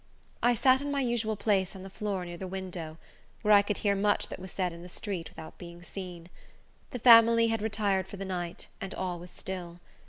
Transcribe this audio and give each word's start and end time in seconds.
I 0.41 0.55
sat 0.55 0.81
in 0.81 0.89
my 0.89 1.01
usual 1.01 1.35
place 1.35 1.75
on 1.75 1.83
the 1.83 1.89
floor 1.91 2.25
near 2.25 2.35
the 2.35 2.47
window, 2.47 2.97
where 3.43 3.53
I 3.53 3.61
could 3.61 3.77
hear 3.85 3.93
much 3.93 4.29
that 4.29 4.39
was 4.39 4.51
said 4.51 4.73
in 4.73 4.81
the 4.81 4.89
street 4.89 5.29
without 5.29 5.59
being 5.59 5.83
seen. 5.83 6.31
The 6.89 6.97
family 6.97 7.49
had 7.49 7.61
retired 7.61 8.07
for 8.07 8.17
the 8.17 8.25
night, 8.25 8.67
and 8.81 8.95
all 8.95 9.19
was 9.19 9.29
still. 9.29 9.79